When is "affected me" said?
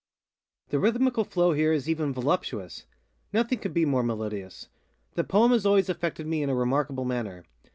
5.89-6.41